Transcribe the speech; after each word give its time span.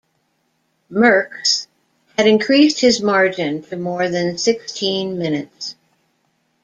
Merckx 0.91 1.67
had 2.17 2.25
increased 2.25 2.81
his 2.81 3.03
margin 3.03 3.61
to 3.61 3.77
more 3.77 4.09
than 4.09 4.35
sixteen 4.39 5.19
minutes. 5.19 5.75